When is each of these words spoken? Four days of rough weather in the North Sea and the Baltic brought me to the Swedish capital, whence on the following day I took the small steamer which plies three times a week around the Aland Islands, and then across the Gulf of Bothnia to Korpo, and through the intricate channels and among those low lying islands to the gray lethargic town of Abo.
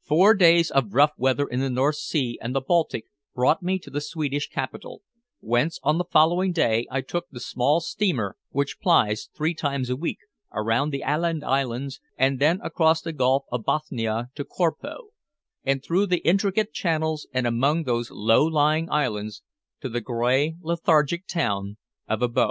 Four 0.00 0.32
days 0.32 0.70
of 0.70 0.94
rough 0.94 1.12
weather 1.18 1.46
in 1.46 1.60
the 1.60 1.68
North 1.68 1.96
Sea 1.96 2.38
and 2.40 2.54
the 2.54 2.62
Baltic 2.62 3.04
brought 3.34 3.62
me 3.62 3.78
to 3.80 3.90
the 3.90 4.00
Swedish 4.00 4.48
capital, 4.48 5.02
whence 5.40 5.78
on 5.82 5.98
the 5.98 6.06
following 6.10 6.52
day 6.52 6.86
I 6.90 7.02
took 7.02 7.28
the 7.28 7.38
small 7.38 7.80
steamer 7.82 8.38
which 8.48 8.80
plies 8.80 9.28
three 9.36 9.52
times 9.52 9.90
a 9.90 9.96
week 9.96 10.20
around 10.54 10.88
the 10.88 11.02
Aland 11.06 11.44
Islands, 11.44 12.00
and 12.16 12.38
then 12.38 12.60
across 12.62 13.02
the 13.02 13.12
Gulf 13.12 13.44
of 13.52 13.64
Bothnia 13.66 14.30
to 14.36 14.44
Korpo, 14.46 15.10
and 15.64 15.84
through 15.84 16.06
the 16.06 16.26
intricate 16.26 16.72
channels 16.72 17.28
and 17.34 17.46
among 17.46 17.82
those 17.82 18.10
low 18.10 18.46
lying 18.46 18.88
islands 18.90 19.42
to 19.82 19.90
the 19.90 20.00
gray 20.00 20.56
lethargic 20.62 21.26
town 21.26 21.76
of 22.08 22.20
Abo. 22.20 22.46